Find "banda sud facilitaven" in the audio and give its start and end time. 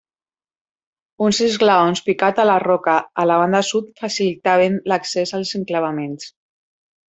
3.43-4.81